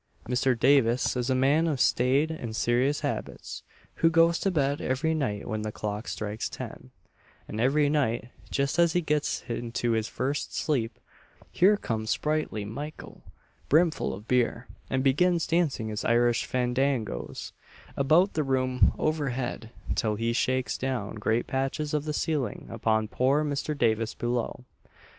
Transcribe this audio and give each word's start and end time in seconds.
Mr. 0.27 0.57
Davis 0.59 1.15
is 1.15 1.29
a 1.29 1.35
man 1.35 1.67
of 1.67 1.79
staid 1.79 2.31
and 2.31 2.55
serious 2.55 3.01
habits, 3.01 3.61
who 3.97 4.09
goes 4.09 4.39
to 4.39 4.49
bed 4.49 4.81
every 4.81 5.13
night 5.13 5.47
when 5.47 5.61
the 5.61 5.71
clock 5.71 6.07
strikes 6.07 6.49
ten, 6.49 6.89
and 7.47 7.61
every 7.61 7.87
night 7.87 8.29
just 8.49 8.79
as 8.79 8.93
he 8.93 9.01
gets 9.01 9.43
into 9.47 9.91
his 9.91 10.07
first 10.07 10.55
sleep 10.57 10.97
home 11.59 11.77
comes 11.77 12.09
sprightly 12.09 12.65
Mykle, 12.65 13.21
brimful 13.69 14.11
of 14.15 14.27
beer, 14.27 14.65
and 14.89 15.03
begins 15.03 15.45
dancing 15.45 15.89
his 15.89 16.03
"Irish 16.03 16.47
fandangoes" 16.47 17.51
about 17.95 18.33
the 18.33 18.41
room 18.43 18.93
overhead, 18.97 19.69
till 19.93 20.15
he 20.15 20.33
shakes 20.33 20.79
down 20.79 21.13
great 21.17 21.45
patches 21.45 21.93
of 21.93 22.05
the 22.05 22.11
ceiling 22.13 22.65
upon 22.71 23.07
poor 23.07 23.43
Mr. 23.43 23.77
Davis 23.77 24.15
below. 24.15 24.65